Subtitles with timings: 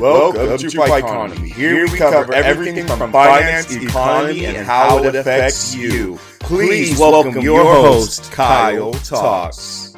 [0.00, 1.52] Welcome to Ficonomy.
[1.52, 6.18] Here we cover everything from finance, economy, and how it affects you.
[6.38, 9.94] Please welcome your host, Kyle Talks.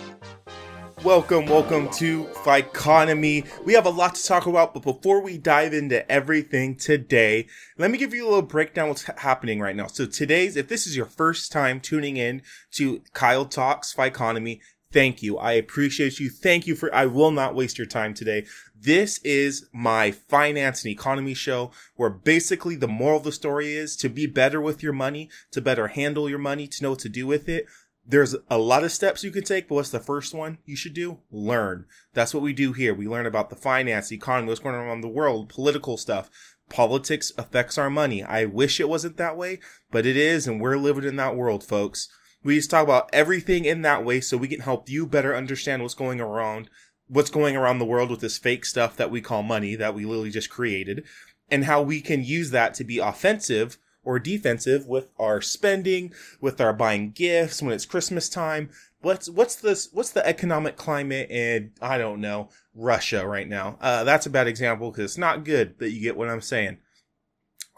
[1.04, 3.44] Welcome, welcome to Ficonomy.
[3.64, 7.46] We have a lot to talk about, but before we dive into everything today,
[7.78, 9.86] let me give you a little breakdown of what's happening right now.
[9.86, 12.42] So today's, if this is your first time tuning in
[12.72, 14.60] to Kyle Talks Ficonomy,
[14.92, 15.38] thank you.
[15.38, 16.30] I appreciate you.
[16.30, 18.46] Thank you for, I will not waste your time today.
[18.78, 23.96] This is my finance and economy show where basically the moral of the story is
[23.96, 27.08] to be better with your money, to better handle your money, to know what to
[27.08, 27.66] do with it.
[28.04, 30.94] There's a lot of steps you can take, but what's the first one you should
[30.94, 31.18] do?
[31.30, 31.86] Learn.
[32.14, 32.94] That's what we do here.
[32.94, 36.28] We learn about the finance, the economy, what's going on around the world, political stuff.
[36.68, 38.24] Politics affects our money.
[38.24, 39.60] I wish it wasn't that way,
[39.92, 42.08] but it is, and we're living in that world, folks.
[42.42, 45.82] We just talk about everything in that way so we can help you better understand
[45.82, 46.68] what's going around,
[47.08, 50.04] what's going around the world with this fake stuff that we call money that we
[50.04, 51.04] literally just created,
[51.50, 56.60] and how we can use that to be offensive or defensive with our spending, with
[56.60, 58.70] our buying gifts when it's Christmas time.
[59.00, 59.88] What's what's this?
[59.92, 63.78] What's the economic climate in I don't know Russia right now?
[63.80, 65.78] Uh, that's a bad example because it's not good.
[65.78, 66.78] But you get what I'm saying.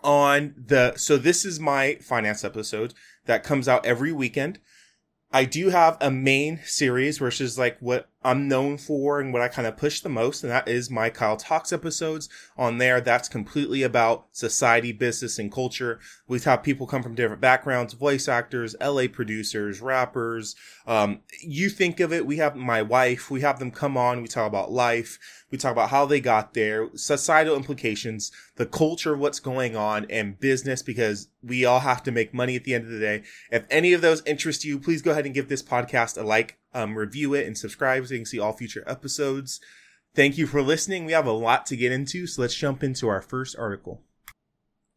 [0.03, 2.93] On the so this is my finance episode
[3.27, 4.59] that comes out every weekend.
[5.33, 9.43] I do have a main series, which is like what I'm known for and what
[9.43, 12.29] I kind of push the most, and that is my Kyle Talks episodes.
[12.57, 16.01] On there, that's completely about society, business, and culture.
[16.27, 20.57] We have people come from different backgrounds, voice actors, LA producers, rappers.
[20.87, 24.29] Um, you think of it, we have my wife, we have them come on, we
[24.29, 25.19] talk about life,
[25.51, 30.41] we talk about how they got there, societal implications, the culture, what's going on, and
[30.41, 33.23] business, because we all have to make money at the end of the day.
[33.51, 36.59] If any of those interest you, please go ahead and give this podcast a like,
[36.75, 39.61] um, review it, and subscribe so you can see all future episodes.
[40.15, 41.05] Thank you for listening.
[41.05, 44.03] We have a lot to get into, so let's jump into our first article.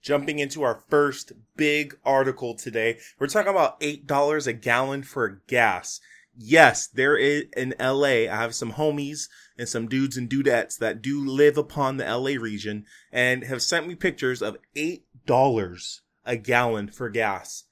[0.01, 5.99] Jumping into our first big article today, we're talking about $8 a gallon for gas.
[6.37, 8.29] Yes, there is in LA.
[8.29, 9.27] I have some homies
[9.57, 13.87] and some dudes and dudettes that do live upon the LA region and have sent
[13.87, 17.63] me pictures of $8 a gallon for gas.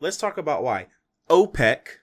[0.00, 0.86] Let's talk about why.
[1.28, 1.98] OPEC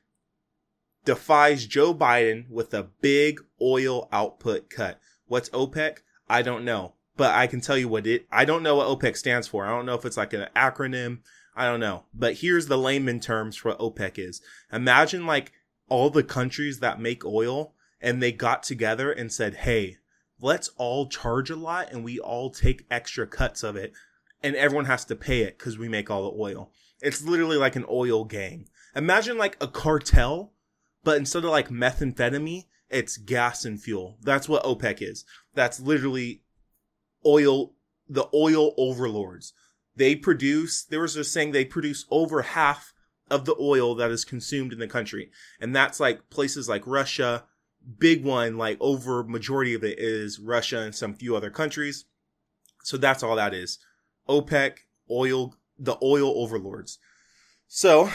[1.05, 4.99] defies Joe Biden with a big oil output cut.
[5.25, 5.99] What's OPEC?
[6.29, 9.17] I don't know, but I can tell you what it, I don't know what OPEC
[9.17, 9.65] stands for.
[9.65, 11.19] I don't know if it's like an acronym.
[11.55, 14.41] I don't know, but here's the layman terms for what OPEC is.
[14.71, 15.51] Imagine like
[15.89, 19.97] all the countries that make oil and they got together and said, Hey,
[20.39, 23.93] let's all charge a lot and we all take extra cuts of it
[24.41, 26.71] and everyone has to pay it because we make all the oil.
[27.01, 28.67] It's literally like an oil gang.
[28.95, 30.53] Imagine like a cartel,
[31.03, 34.17] but instead of like methamphetamine, it's gas and fuel.
[34.21, 35.25] That's what OPEC is.
[35.53, 36.41] That's literally
[37.25, 37.73] oil,
[38.07, 39.53] the oil overlords.
[39.95, 42.93] They produce, there was a saying they produce over half
[43.29, 45.31] of the oil that is consumed in the country.
[45.59, 47.45] And that's like places like Russia,
[47.97, 52.05] big one, like over majority of it is Russia and some few other countries.
[52.83, 53.79] So that's all that is.
[54.27, 54.79] OPEC,
[55.09, 56.99] oil, the oil overlords.
[57.67, 58.09] So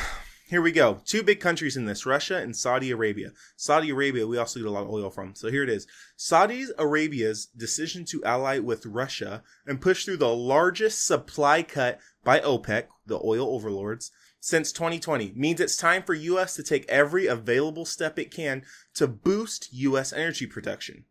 [0.49, 1.01] here we go.
[1.05, 3.33] Two big countries in this, Russia and Saudi Arabia.
[3.57, 5.34] Saudi Arabia, we also get a lot of oil from.
[5.34, 5.89] So here it is.
[6.17, 12.39] Saudi Arabia's decision to ally with Russia and push through the largest supply cut by
[12.39, 17.85] OPEC, the oil overlords, since 2020 means it's time for US to take every available
[17.85, 18.65] step it can
[18.95, 21.06] to boost US energy production.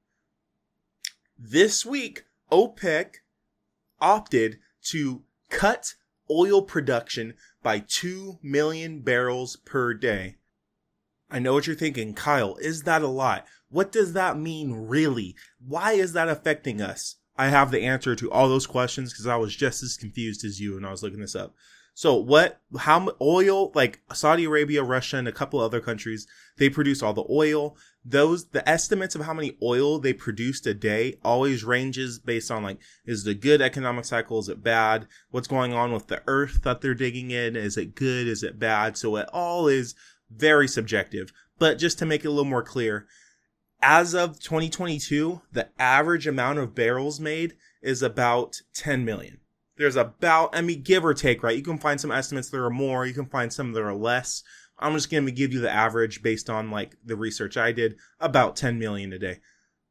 [1.38, 3.16] This week, OPEC
[4.00, 5.96] opted to cut
[6.30, 10.38] oil production by 2 million barrels per day.
[11.30, 13.46] I know what you're thinking, Kyle, is that a lot?
[13.70, 15.36] What does that mean really?
[15.60, 17.16] Why is that affecting us?
[17.38, 20.60] I have the answer to all those questions because I was just as confused as
[20.60, 21.54] you when I was looking this up.
[21.94, 27.02] So what, how oil, like Saudi Arabia, Russia, and a couple other countries, they produce
[27.02, 27.78] all the oil.
[28.08, 32.62] Those, the estimates of how many oil they produced a day always ranges based on
[32.62, 34.38] like, is the good economic cycle?
[34.38, 35.08] Is it bad?
[35.32, 37.56] What's going on with the earth that they're digging in?
[37.56, 38.28] Is it good?
[38.28, 38.96] Is it bad?
[38.96, 39.96] So it all is
[40.30, 41.34] very subjective.
[41.58, 43.08] But just to make it a little more clear,
[43.82, 49.40] as of 2022, the average amount of barrels made is about 10 million
[49.78, 51.58] there's about, I mean, give or take, right?
[51.58, 54.44] You can find some estimates that are more, you can find some that are less.
[54.78, 57.96] I'm just going to give you the average based on like the research I did,
[58.20, 59.40] about 10 million a day.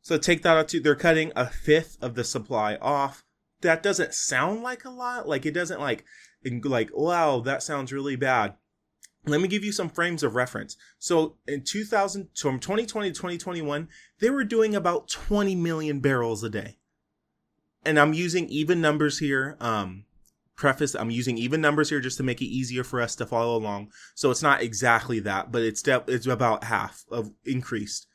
[0.03, 3.25] So take that out to, they're cutting a fifth of the supply off.
[3.63, 5.27] That doesn't sound like a lot.
[5.27, 6.05] Like it doesn't like,
[6.63, 8.55] like, wow, that sounds really bad.
[9.27, 10.77] Let me give you some frames of reference.
[10.99, 13.89] So in 2000, from 2020 to 2021,
[14.21, 16.77] they were doing about 20 million barrels a day
[17.85, 19.57] and I'm using even numbers here.
[19.61, 20.05] Um,
[20.57, 23.57] preface, I'm using even numbers here just to make it easier for us to follow
[23.57, 23.91] along.
[24.15, 28.07] So it's not exactly that, but it's de- it's about half of increased.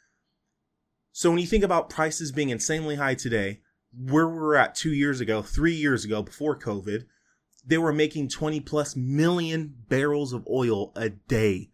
[1.12, 4.94] So when you think about prices being insanely high today, where we were at two
[4.94, 7.06] years ago, three years ago, before COVID,
[7.66, 11.70] they were making 20 plus million barrels of oil a day.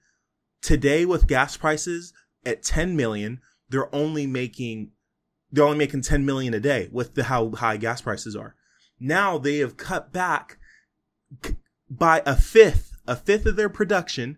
[0.61, 2.13] Today, with gas prices
[2.45, 3.39] at 10 million,
[3.69, 4.91] they're only making
[5.51, 8.55] they're only making 10 million a day with the how high gas prices are.
[8.99, 10.57] Now they have cut back
[11.89, 14.37] by a fifth, a fifth of their production,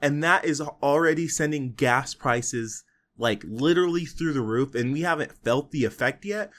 [0.00, 2.84] and that is already sending gas prices
[3.16, 4.74] like literally through the roof.
[4.74, 6.50] And we haven't felt the effect yet.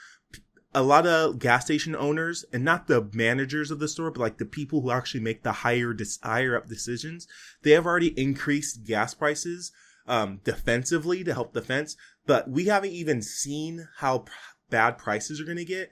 [0.72, 4.38] A lot of gas station owners, and not the managers of the store, but like
[4.38, 7.26] the people who actually make the higher higher up decisions,
[7.62, 9.72] they have already increased gas prices
[10.06, 11.96] um, defensively to help defense.
[12.24, 14.26] But we haven't even seen how
[14.68, 15.90] bad prices are going to get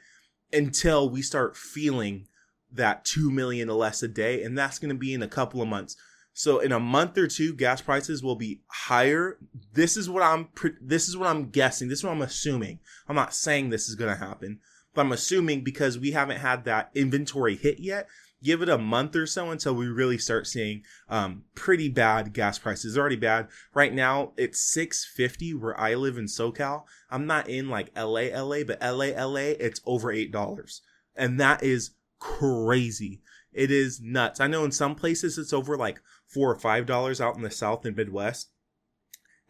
[0.52, 2.26] until we start feeling
[2.72, 5.62] that 2 million or less a day and that's going to be in a couple
[5.62, 5.96] of months.
[6.34, 9.38] So in a month or two gas prices will be higher.
[9.72, 10.48] This is what i'm
[10.80, 11.88] this is what i'm guessing.
[11.88, 12.78] This is what i'm assuming.
[13.08, 14.60] I'm not saying this is going to happen
[14.98, 18.08] but i'm assuming because we haven't had that inventory hit yet
[18.43, 22.58] give it a month or so until we really start seeing um, pretty bad gas
[22.58, 22.93] prices.
[22.93, 24.32] It's already bad right now.
[24.37, 26.85] It's six fifty where I live in SoCal.
[27.11, 29.55] I'm not in like LA, LA, but LA, LA.
[29.58, 30.82] It's over eight dollars,
[31.17, 33.23] and that is crazy.
[33.52, 34.40] It is nuts.
[34.40, 37.50] I know in some places it's over like four or five dollars out in the
[37.50, 38.50] South and Midwest,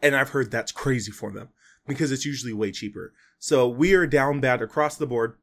[0.01, 1.49] and I've heard that's crazy for them
[1.87, 3.13] because it's usually way cheaper.
[3.39, 5.37] So we are down bad across the board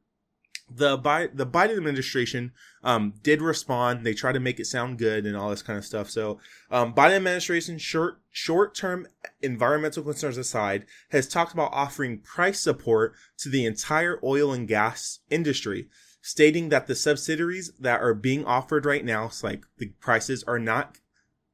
[0.69, 2.51] the Bi- the Biden administration
[2.83, 4.05] um, did respond.
[4.05, 6.09] They try to make it sound good and all this kind of stuff.
[6.09, 9.07] So, um, Biden administration short short term
[9.41, 15.19] environmental concerns aside has talked about offering price support to the entire oil and gas
[15.29, 15.87] industry,
[16.21, 20.97] stating that the subsidies that are being offered right now, like the prices are not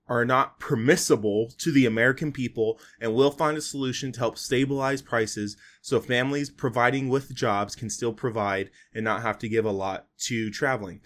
[0.08, 5.02] are not permissible to the American people and will find a solution to help stabilize
[5.02, 9.72] prices so families providing with jobs can still provide and not have to give a
[9.72, 11.00] lot to traveling.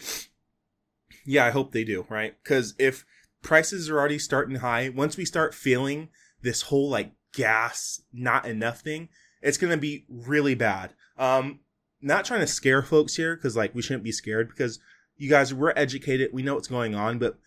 [1.25, 2.35] Yeah, I hope they do, right?
[2.43, 3.05] Because if
[3.43, 6.09] prices are already starting high, once we start feeling
[6.41, 9.09] this whole like gas not enough thing,
[9.41, 10.93] it's going to be really bad.
[11.17, 11.59] Um,
[12.01, 14.79] not trying to scare folks here because like we shouldn't be scared because
[15.17, 17.37] you guys we're educated, we know what's going on, but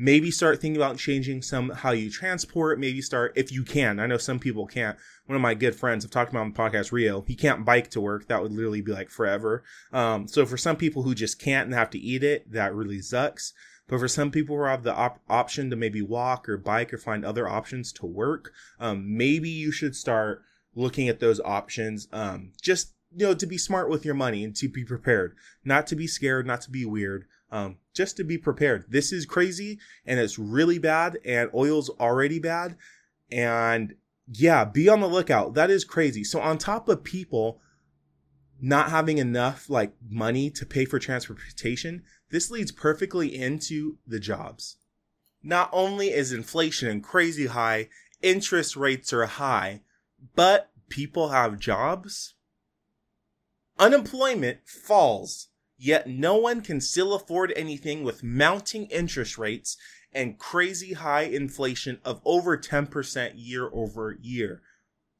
[0.00, 4.00] maybe start thinking about changing some how you transport maybe start if you can.
[4.00, 4.96] I know some people can't.
[5.26, 7.90] One of my good friends i've talked about on the podcast rio he can't bike
[7.90, 8.26] to work.
[8.26, 9.62] That would literally be like forever.
[9.92, 13.02] Um, so for some people who just can't and have to eat it that really
[13.02, 13.52] sucks.
[13.88, 16.98] But for some people who have the op- option to maybe walk or bike or
[16.98, 20.42] find other options to work um, maybe you should start
[20.74, 24.54] looking at those options um, just you know to be smart with your money and
[24.56, 25.34] to be prepared
[25.64, 28.84] not to be scared not to be weird um, just to be prepared.
[28.88, 32.76] This is crazy and it's really bad, and oil's already bad.
[33.30, 33.94] And
[34.32, 35.54] yeah, be on the lookout.
[35.54, 36.24] That is crazy.
[36.24, 37.60] So, on top of people
[38.60, 44.76] not having enough like money to pay for transportation, this leads perfectly into the jobs.
[45.42, 47.88] Not only is inflation crazy high,
[48.22, 49.80] interest rates are high,
[50.36, 52.34] but people have jobs.
[53.80, 55.48] Unemployment falls
[55.82, 59.78] Yet no one can still afford anything with mounting interest rates
[60.12, 64.60] and crazy high inflation of over 10% year over year.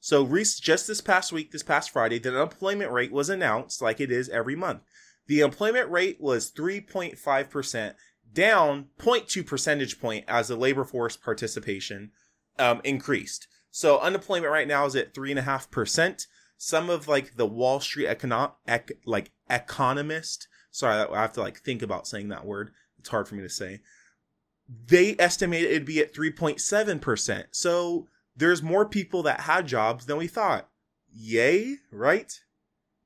[0.01, 0.27] So,
[0.61, 4.29] just this past week, this past Friday, the unemployment rate was announced like it is
[4.29, 4.83] every month.
[5.29, 7.95] The employment rate was 3.5%,
[8.31, 12.11] down 0.2 percentage point as the labor force participation
[12.59, 13.49] um, increased.
[13.71, 16.27] So, unemployment right now is at 3.5%.
[16.63, 21.59] Some of like the Wall Street econo- ec- like economist Sorry, I have to like
[21.59, 22.71] think about saying that word.
[22.99, 23.81] It's hard for me to say.
[24.69, 27.45] They estimated it'd be at 3.7%.
[27.51, 30.69] So there's more people that had jobs than we thought.
[31.13, 32.33] Yay, right?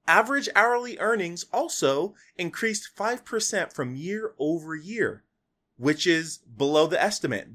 [0.07, 5.25] Average hourly earnings also increased 5% from year over year,
[5.79, 7.49] which is below the estimate.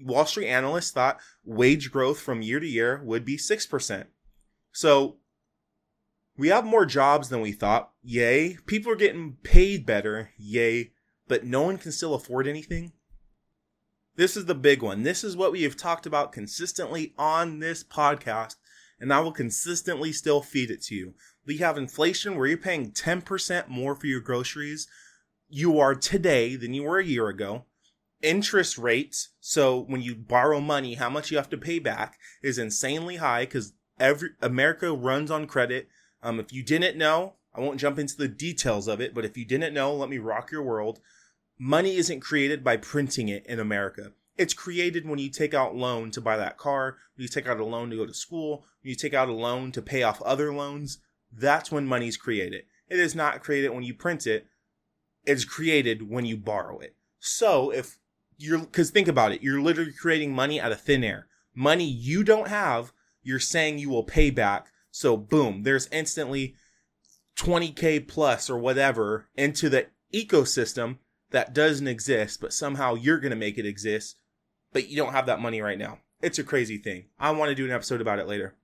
[0.00, 4.06] Wall Street analysts thought wage growth from year to year would be 6%.
[4.70, 5.16] So
[6.38, 7.90] we have more jobs than we thought.
[8.02, 8.56] Yay.
[8.66, 10.30] People are getting paid better.
[10.38, 10.92] Yay.
[11.26, 12.92] But no one can still afford anything.
[14.16, 15.02] This is the big one.
[15.02, 18.56] This is what we have talked about consistently on this podcast,
[18.98, 21.14] and I will consistently still feed it to you.
[21.46, 24.88] We have inflation where you're paying 10% more for your groceries
[25.48, 27.64] you are today than you were a year ago.
[28.20, 32.58] Interest rates, so when you borrow money, how much you have to pay back is
[32.58, 35.88] insanely high because every America runs on credit
[36.22, 39.36] um, if you didn't know, I won't jump into the details of it, but if
[39.36, 41.00] you didn't know, let me rock your world.
[41.58, 44.12] Money isn't created by printing it in America.
[44.36, 47.58] It's created when you take out loan to buy that car, when you take out
[47.58, 50.22] a loan to go to school, when you take out a loan to pay off
[50.22, 50.98] other loans.
[51.32, 52.62] That's when money's created.
[52.88, 54.46] It is not created when you print it.
[55.24, 56.94] It's created when you borrow it.
[57.18, 57.98] So if
[58.38, 61.26] you're, cause think about it, you're literally creating money out of thin air.
[61.54, 62.92] Money you don't have,
[63.24, 64.68] you're saying you will pay back.
[64.98, 66.56] So boom, there's instantly
[67.38, 70.98] 20k plus or whatever into the ecosystem
[71.30, 74.16] that doesn't exist, but somehow you're going to make it exist,
[74.72, 76.00] but you don't have that money right now.
[76.20, 77.10] It's a crazy thing.
[77.16, 78.56] I want to do an episode about it later.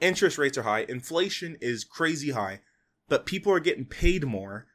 [0.00, 0.86] Interest rates are high.
[0.88, 2.60] Inflation is crazy high,
[3.06, 4.68] but people are getting paid more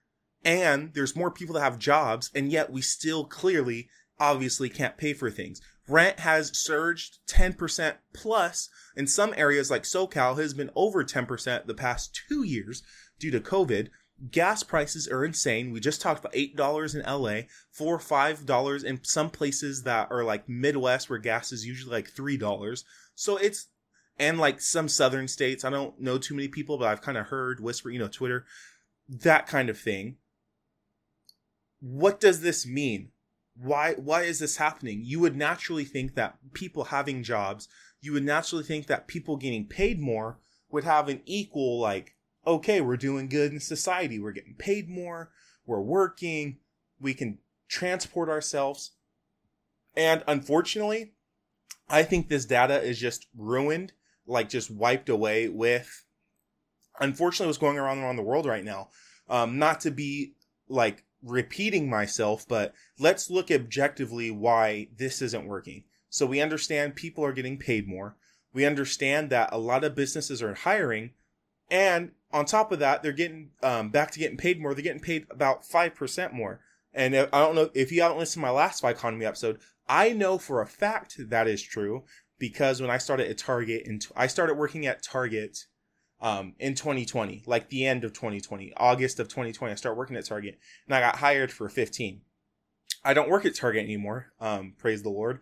[0.45, 3.89] and there's more people that have jobs and yet we still clearly
[4.19, 5.59] obviously can't pay for things.
[5.87, 11.73] Rent has surged 10% plus in some areas like SoCal has been over 10% the
[11.73, 12.83] past two years
[13.19, 13.89] due to COVID.
[14.29, 15.71] Gas prices are insane.
[15.71, 20.23] We just talked about $8 in LA, four or $5 in some places that are
[20.23, 22.83] like Midwest where gas is usually like $3.
[23.15, 23.67] So it's
[24.17, 25.65] and like some southern states.
[25.65, 28.45] I don't know too many people, but I've kind of heard whisper, you know, Twitter,
[29.09, 30.17] that kind of thing.
[31.79, 33.09] What does this mean?
[33.61, 35.01] Why why is this happening?
[35.03, 37.67] You would naturally think that people having jobs,
[38.01, 40.39] you would naturally think that people getting paid more
[40.71, 42.15] would have an equal like,
[42.47, 44.19] okay, we're doing good in society.
[44.19, 45.31] We're getting paid more,
[45.65, 46.57] we're working,
[46.99, 47.37] we can
[47.67, 48.91] transport ourselves.
[49.95, 51.13] And unfortunately,
[51.89, 53.93] I think this data is just ruined
[54.25, 56.05] like just wiped away with
[56.99, 58.89] unfortunately what's going around around the world right now.
[59.29, 60.35] Um, not to be
[60.67, 65.83] like repeating myself, but let's look objectively why this isn't working.
[66.09, 68.15] So we understand people are getting paid more.
[68.53, 71.11] We understand that a lot of businesses are hiring.
[71.69, 74.73] And on top of that, they're getting um, back to getting paid more.
[74.73, 76.59] They're getting paid about 5% more.
[76.93, 80.37] And I don't know if you haven't listened to my last economy episode, I know
[80.37, 82.03] for a fact that is true
[82.37, 85.65] because when I started at Target and I started working at Target
[86.21, 90.25] um, in 2020, like the end of 2020, August of 2020, I started working at
[90.25, 92.21] Target and I got hired for 15.
[93.03, 94.27] I don't work at Target anymore.
[94.39, 95.39] Um, praise the Lord.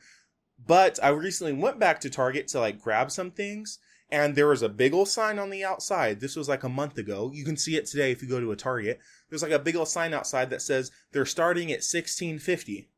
[0.65, 4.61] But I recently went back to Target to like grab some things and there was
[4.61, 6.19] a big old sign on the outside.
[6.19, 7.31] This was like a month ago.
[7.33, 8.99] You can see it today if you go to a Target.
[9.29, 12.89] There's like a big old sign outside that says they're starting at 1650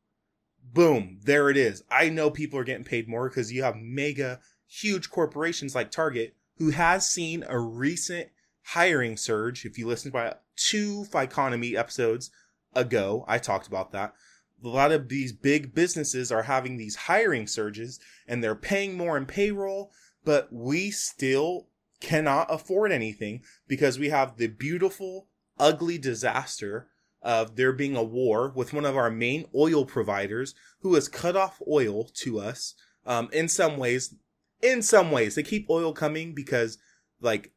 [0.72, 1.82] boom, there it is.
[1.90, 6.34] I know people are getting paid more because you have mega huge corporations like Target
[6.62, 8.28] who has seen a recent
[8.62, 9.64] hiring surge.
[9.64, 12.30] If you listen to two Ficonomy episodes
[12.72, 14.14] ago, I talked about that.
[14.62, 19.16] A lot of these big businesses are having these hiring surges and they're paying more
[19.16, 19.90] in payroll,
[20.24, 21.66] but we still
[21.98, 25.26] cannot afford anything because we have the beautiful,
[25.58, 26.86] ugly disaster
[27.22, 31.34] of there being a war with one of our main oil providers who has cut
[31.34, 32.76] off oil to us.
[33.04, 34.14] Um, in some ways,
[34.62, 36.78] in some ways, they keep oil coming because,
[37.20, 37.52] like,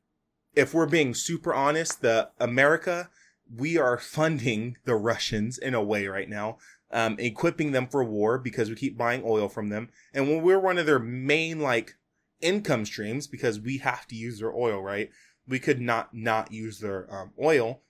[0.55, 3.09] if we're being super honest, the America,
[3.53, 6.57] we are funding the Russians in a way right now,
[6.91, 9.89] um, equipping them for war because we keep buying oil from them.
[10.13, 11.95] And when we're one of their main, like,
[12.41, 15.09] income streams, because we have to use their oil, right?
[15.47, 17.81] We could not not use their um, oil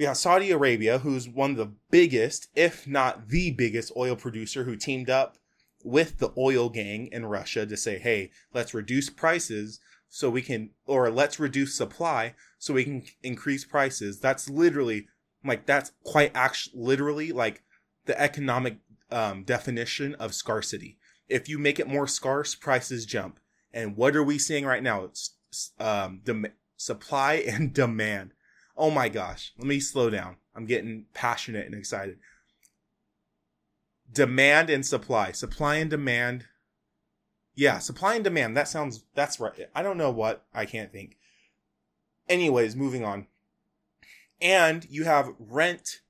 [0.00, 4.64] we have Saudi Arabia, who's one of the biggest, if not the biggest oil producer
[4.64, 5.36] who teamed up
[5.84, 10.70] with the oil gang in Russia to say, hey, let's reduce prices so we can,
[10.86, 14.20] or let's reduce supply so we can increase prices.
[14.20, 15.06] That's literally,
[15.44, 17.62] like, that's quite actually, literally, like,
[18.06, 18.78] the economic
[19.10, 20.98] um, definition of scarcity.
[21.28, 23.38] If you make it more scarce, prices jump.
[23.72, 25.04] And what are we seeing right now?
[25.04, 25.34] It's
[25.78, 26.46] um, dem-
[26.76, 28.32] supply and demand
[28.80, 30.36] oh my gosh, let me slow down.
[30.56, 32.18] I'm getting passionate and excited.
[34.12, 36.46] Demand and supply, supply and demand.
[37.54, 38.56] Yeah, supply and demand.
[38.56, 39.68] That sounds, that's right.
[39.74, 40.46] I don't know what.
[40.54, 41.16] I can't think.
[42.28, 43.26] Anyways, moving on.
[44.40, 46.00] And you have rent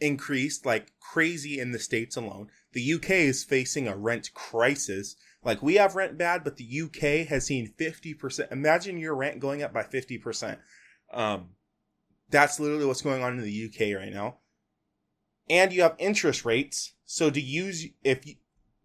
[0.00, 2.48] increased like crazy in the States alone.
[2.72, 5.16] The UK is facing a rent crisis.
[5.42, 8.52] Like we have rent bad, but the UK has seen 50%.
[8.52, 10.58] Imagine your rent going up by 50%.
[11.12, 11.50] Um,
[12.28, 14.38] that's literally what's going on in the UK right now.
[15.48, 16.92] And you have interest rates.
[17.12, 18.36] So to use, if you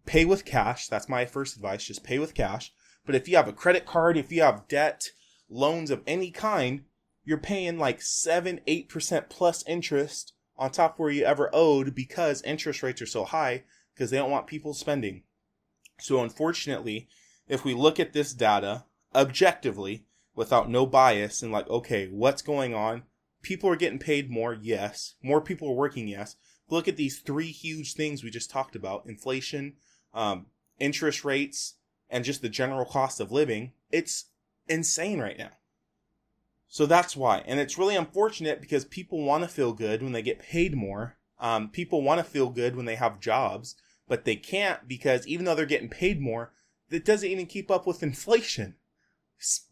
[0.04, 2.72] pay with cash, that's my first advice, just pay with cash.
[3.04, 5.10] But if you have a credit card, if you have debt,
[5.48, 6.82] loans of any kind,
[7.24, 12.42] you're paying like 7, 8% plus interest on top of where you ever owed because
[12.42, 13.62] interest rates are so high
[13.94, 15.22] because they don't want people spending.
[16.00, 17.06] So unfortunately,
[17.46, 20.04] if we look at this data objectively
[20.34, 23.04] without no bias and like, okay, what's going on?
[23.46, 25.14] people are getting paid more, yes.
[25.22, 26.34] More people are working, yes.
[26.68, 29.74] Look at these three huge things we just talked about inflation,
[30.12, 30.46] um,
[30.78, 31.74] interest rates,
[32.10, 33.72] and just the general cost of living.
[33.90, 34.26] It's
[34.68, 35.50] insane right now.
[36.68, 37.42] So that's why.
[37.46, 41.16] And it's really unfortunate because people want to feel good when they get paid more.
[41.38, 43.76] Um, people want to feel good when they have jobs,
[44.08, 46.52] but they can't because even though they're getting paid more,
[46.90, 48.74] it doesn't even keep up with inflation.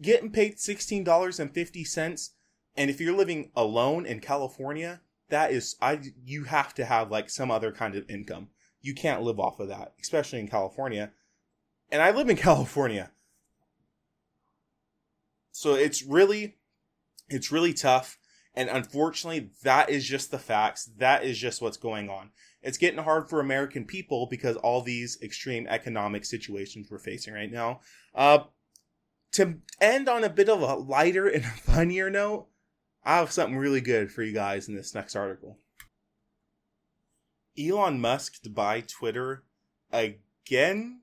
[0.00, 2.30] Getting paid $16.50
[2.76, 5.00] and if you're living alone in California,
[5.30, 8.48] that is I you have to have like some other kind of income.
[8.80, 11.12] You can't live off of that, especially in California.
[11.90, 13.10] And I live in California.
[15.52, 16.56] So it's really
[17.28, 18.18] it's really tough
[18.54, 20.90] and unfortunately that is just the facts.
[20.98, 22.30] That is just what's going on.
[22.62, 27.50] It's getting hard for American people because all these extreme economic situations we're facing right
[27.50, 27.80] now.
[28.14, 28.40] Uh
[29.32, 32.46] to end on a bit of a lighter and funnier note,
[33.04, 35.58] I have something really good for you guys in this next article.
[37.58, 39.44] Elon Musk to buy Twitter
[39.92, 41.02] again.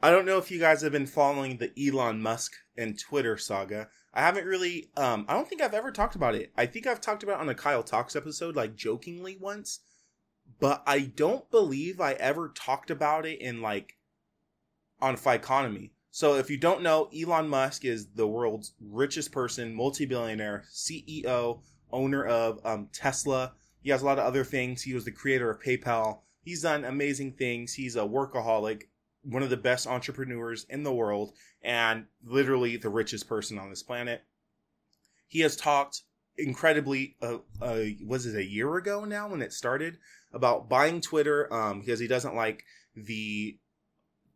[0.00, 3.88] I don't know if you guys have been following the Elon Musk and Twitter saga.
[4.12, 6.52] I haven't really um I don't think I've ever talked about it.
[6.56, 9.80] I think I've talked about it on a Kyle Talks episode like jokingly once,
[10.60, 13.96] but I don't believe I ever talked about it in like
[15.00, 15.93] on Ficonomy.
[16.14, 22.24] So if you don't know, Elon Musk is the world's richest person, multi-billionaire, CEO, owner
[22.24, 23.54] of um, Tesla.
[23.82, 24.82] He has a lot of other things.
[24.82, 26.20] He was the creator of PayPal.
[26.44, 27.74] He's done amazing things.
[27.74, 28.84] He's a workaholic,
[29.24, 33.82] one of the best entrepreneurs in the world, and literally the richest person on this
[33.82, 34.22] planet.
[35.26, 36.02] He has talked
[36.38, 39.98] incredibly, uh, uh, was it a year ago now when it started,
[40.32, 42.62] about buying Twitter um, because he doesn't like
[42.94, 43.58] the,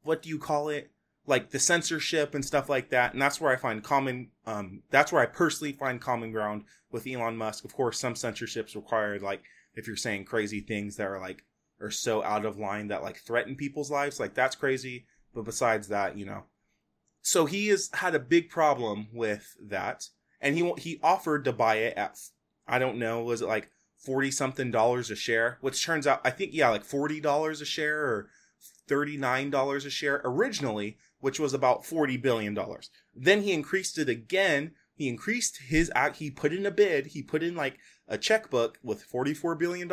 [0.03, 0.91] what do you call it?
[1.29, 3.13] Like the censorship and stuff like that.
[3.13, 7.07] And that's where I find common, um, that's where I personally find common ground with
[7.07, 7.65] Elon Musk.
[7.65, 9.43] Of course, some censorship's required, like
[9.75, 11.45] if you're saying crazy things that are like,
[11.81, 15.07] are so out of line that like threaten people's lives, like that's crazy.
[15.35, 16.45] But besides that, you know,
[17.21, 20.09] so he has had a big problem with that.
[20.41, 22.19] And he, he offered to buy it at,
[22.67, 26.31] I don't know, was it like 40 something dollars a share, which turns out, I
[26.31, 28.31] think, yeah, like $40 a share or
[28.89, 32.57] $39 a share originally which was about $40 billion.
[33.15, 34.73] Then he increased it again.
[34.95, 35.91] He increased his.
[36.15, 37.07] He put in a bid.
[37.09, 39.91] He put in like a checkbook with $44 billion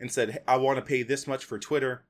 [0.00, 2.04] and said, hey, I want to pay this much for Twitter.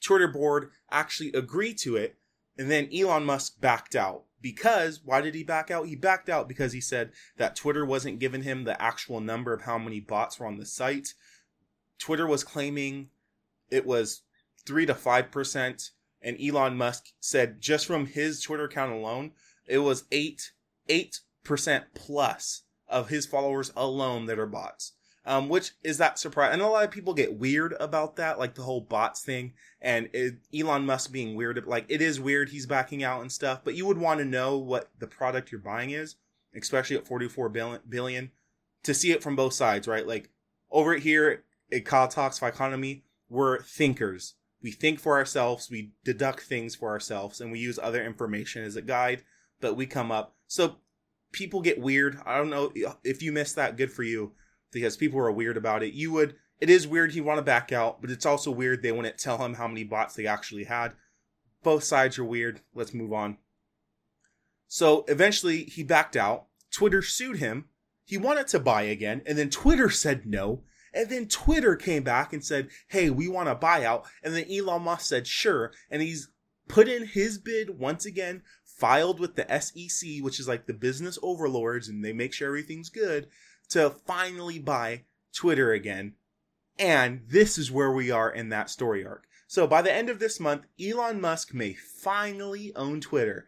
[0.00, 2.16] Twitter board actually agreed to it.
[2.58, 4.24] And then Elon Musk backed out.
[4.42, 5.86] Because, why did he back out?
[5.86, 9.62] He backed out because he said that Twitter wasn't giving him the actual number of
[9.62, 11.12] how many bots were on the site.
[11.98, 13.10] Twitter was claiming
[13.70, 14.22] it was
[14.66, 15.90] 3 to 5%
[16.22, 19.32] and Elon Musk said just from his Twitter account alone,
[19.66, 20.52] it was eight
[20.88, 24.92] eight percent plus of his followers alone that are bots.
[25.26, 26.52] Um, which is that surprise?
[26.52, 30.08] And a lot of people get weird about that, like the whole bots thing, and
[30.14, 31.62] it, Elon Musk being weird.
[31.66, 33.60] Like it is weird, he's backing out and stuff.
[33.62, 36.16] But you would want to know what the product you're buying is,
[36.54, 38.30] especially at 44 billion, billion,
[38.82, 40.06] to see it from both sides, right?
[40.06, 40.30] Like
[40.70, 46.74] over here at Kyle Talks Economy, we're thinkers we think for ourselves, we deduct things
[46.74, 49.22] for ourselves, and we use other information as a guide,
[49.60, 50.36] but we come up.
[50.46, 50.76] So
[51.32, 52.20] people get weird.
[52.26, 54.32] I don't know if you missed that, good for you,
[54.70, 55.94] because people are weird about it.
[55.94, 58.92] You would, it is weird he want to back out, but it's also weird they
[58.92, 60.92] wouldn't tell him how many bots they actually had.
[61.62, 62.60] Both sides are weird.
[62.74, 63.38] Let's move on.
[64.68, 66.46] So eventually he backed out.
[66.70, 67.66] Twitter sued him.
[68.04, 70.62] He wanted to buy again, and then Twitter said no.
[70.92, 74.04] And then Twitter came back and said, hey, we want a buyout.
[74.22, 75.72] And then Elon Musk said, sure.
[75.90, 76.30] And he's
[76.68, 81.18] put in his bid once again, filed with the SEC, which is like the business
[81.22, 83.28] overlords, and they make sure everything's good,
[83.68, 86.14] to finally buy Twitter again.
[86.78, 89.26] And this is where we are in that story arc.
[89.46, 93.46] So by the end of this month, Elon Musk may finally own Twitter.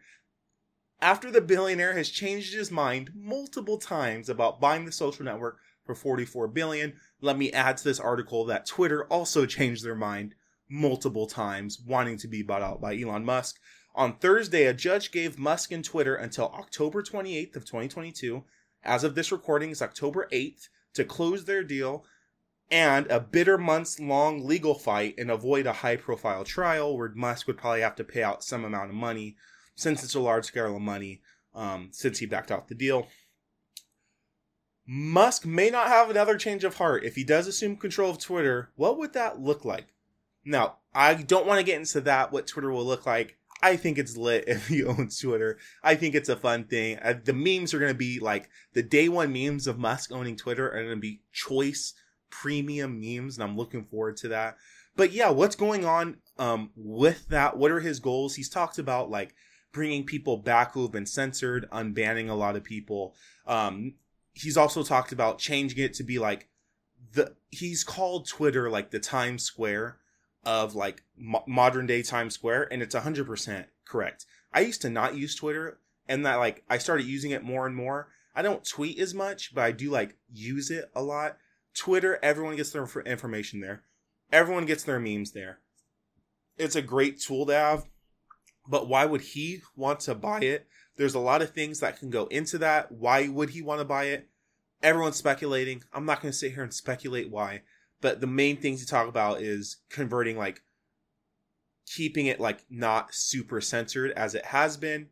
[1.01, 5.95] After the billionaire has changed his mind multiple times about buying the social network for
[5.95, 10.35] 44 billion, let me add to this article that Twitter also changed their mind
[10.69, 13.59] multiple times, wanting to be bought out by Elon Musk.
[13.95, 18.43] On Thursday, a judge gave Musk and Twitter until October 28th of 2022.
[18.83, 22.03] As of this recording, is October 8th to close their deal
[22.69, 27.47] and a bitter months long legal fight and avoid a high profile trial where Musk
[27.47, 29.37] would probably have to pay out some amount of money
[29.75, 31.21] since it's a large scale of money
[31.55, 33.07] um, since he backed out the deal.
[34.85, 37.05] Musk may not have another change of heart.
[37.05, 39.87] If he does assume control of Twitter, what would that look like?
[40.45, 43.37] Now, I don't want to get into that, what Twitter will look like.
[43.61, 45.57] I think it's lit if he owns Twitter.
[45.81, 46.99] I think it's a fun thing.
[46.99, 50.35] Uh, the memes are going to be like the day one memes of Musk owning
[50.35, 51.93] Twitter are going to be choice
[52.29, 54.57] premium memes, and I'm looking forward to that.
[54.95, 57.57] But yeah, what's going on um, with that?
[57.57, 58.35] What are his goals?
[58.35, 59.33] He's talked about like
[59.71, 63.15] bringing people back who have been censored, unbanning a lot of people.
[63.47, 63.95] Um,
[64.33, 66.49] he's also talked about changing it to be like
[67.13, 69.97] the he's called Twitter like the Times Square
[70.43, 74.25] of like mo- modern day Times Square, and it's 100% correct.
[74.51, 77.75] I used to not use Twitter, and that like I started using it more and
[77.75, 78.09] more.
[78.35, 81.37] I don't tweet as much, but I do like use it a lot.
[81.75, 83.83] Twitter, everyone gets their information there.
[84.31, 85.59] Everyone gets their memes there.
[86.57, 87.85] It's a great tool to have,
[88.67, 90.67] but why would he want to buy it?
[90.95, 92.91] There's a lot of things that can go into that.
[92.91, 94.29] Why would he want to buy it?
[94.81, 95.83] Everyone's speculating.
[95.93, 97.61] I'm not going to sit here and speculate why.
[98.01, 100.61] But the main things you talk about is converting like
[101.85, 105.07] keeping it like not super censored as it has been.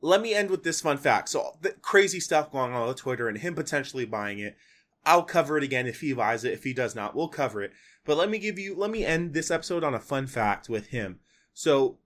[0.00, 1.28] Let me end with this fun fact.
[1.28, 4.56] So the crazy stuff going on on Twitter and him potentially buying it.
[5.04, 6.52] I'll cover it again if he buys it.
[6.52, 7.72] If he does not, we'll cover it.
[8.04, 10.88] But let me give you let me end this episode on a fun fact with
[10.88, 11.20] him.
[11.52, 11.98] So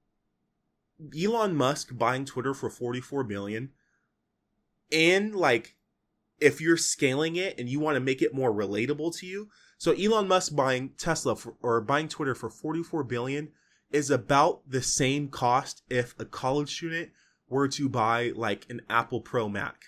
[1.18, 3.70] Elon Musk buying Twitter for 44 billion
[4.92, 5.76] and like
[6.38, 9.48] if you're scaling it and you want to make it more relatable to you.
[9.78, 13.50] So Elon Musk buying Tesla for, or buying Twitter for 44 billion
[13.90, 17.10] is about the same cost if a college student
[17.48, 19.84] were to buy like an Apple Pro Mac,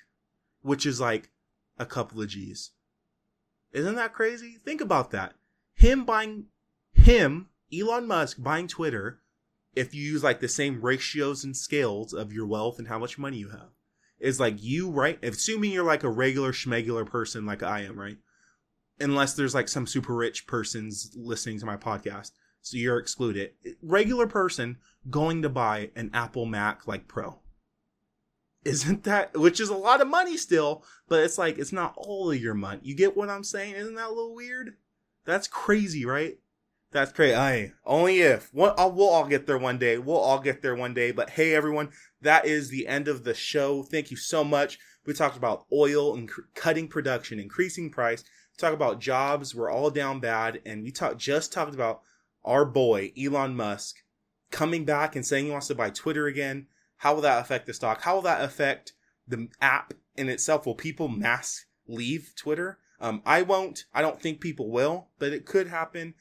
[0.62, 1.30] which is like
[1.78, 2.70] a couple of G's.
[3.72, 4.58] Isn't that crazy?
[4.64, 5.34] Think about that.
[5.74, 6.46] Him buying
[6.92, 9.20] him, Elon Musk buying Twitter,
[9.76, 13.18] if you use like the same ratios and scales of your wealth and how much
[13.18, 13.70] money you have
[14.18, 15.18] is like you, right?
[15.22, 18.18] Assuming you're like a regular schmegular person like I am, right?
[19.00, 22.30] Unless there's like some super rich persons listening to my podcast.
[22.60, 23.50] So you're excluded.
[23.82, 24.78] Regular person
[25.10, 27.40] going to buy an Apple Mac like Pro.
[28.64, 32.30] Isn't that, which is a lot of money still, but it's like, it's not all
[32.30, 32.80] of your money.
[32.82, 33.74] You get what I'm saying?
[33.74, 34.76] Isn't that a little weird?
[35.26, 36.38] That's crazy, right?
[36.94, 37.34] That's crazy.
[37.34, 39.98] I only if we'll all get there one day.
[39.98, 41.10] We'll all get there one day.
[41.10, 41.90] But hey, everyone,
[42.22, 43.82] that is the end of the show.
[43.82, 44.78] Thank you so much.
[45.04, 48.22] We talked about oil and cutting production, increasing price.
[48.22, 49.56] We talked about jobs.
[49.56, 52.02] We're all down bad, and we talked just talked about
[52.44, 53.96] our boy Elon Musk
[54.52, 56.68] coming back and saying he wants to buy Twitter again.
[56.98, 58.02] How will that affect the stock?
[58.02, 58.92] How will that affect
[59.26, 60.64] the app in itself?
[60.64, 62.78] Will people mass leave Twitter?
[63.00, 63.86] Um, I won't.
[63.92, 66.14] I don't think people will, but it could happen.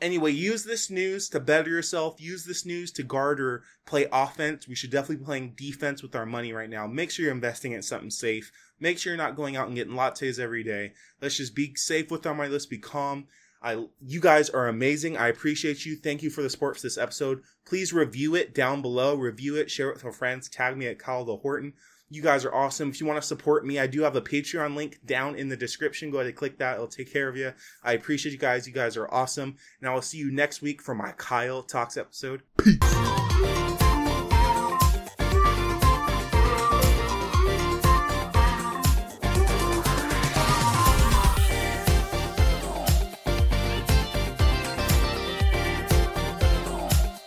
[0.00, 2.20] Anyway, use this news to better yourself.
[2.20, 4.68] Use this news to guard or play offense.
[4.68, 6.86] We should definitely be playing defense with our money right now.
[6.86, 8.52] Make sure you're investing in something safe.
[8.78, 10.92] Make sure you're not going out and getting lattes every day.
[11.20, 12.48] Let's just be safe with our money.
[12.48, 13.26] Let's be calm.
[13.60, 15.16] I, you guys are amazing.
[15.16, 15.96] I appreciate you.
[15.96, 17.42] Thank you for the support for this episode.
[17.66, 19.16] Please review it down below.
[19.16, 19.68] Review it.
[19.68, 20.48] Share it with your friends.
[20.48, 21.72] Tag me at Kyle the Horton.
[22.10, 22.88] You guys are awesome.
[22.88, 25.56] If you want to support me, I do have a Patreon link down in the
[25.56, 26.10] description.
[26.10, 26.74] Go ahead and click that.
[26.74, 27.52] It'll take care of you.
[27.84, 28.66] I appreciate you guys.
[28.66, 29.56] You guys are awesome.
[29.80, 32.42] And I will see you next week for my Kyle Talks episode.
[32.56, 32.78] Peace.